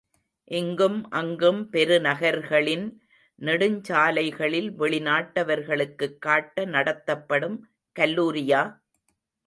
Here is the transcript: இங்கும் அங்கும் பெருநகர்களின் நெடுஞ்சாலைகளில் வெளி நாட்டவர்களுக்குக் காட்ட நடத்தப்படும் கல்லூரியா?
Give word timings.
இங்கும் 0.51 1.09
அங்கும் 1.11 1.69
பெருநகர்களின் 1.71 2.87
நெடுஞ்சாலைகளில் 3.41 4.69
வெளி 4.75 4.99
நாட்டவர்களுக்குக் 5.01 6.17
காட்ட 6.19 6.65
நடத்தப்படும் 6.67 7.57
கல்லூரியா? 7.95 8.63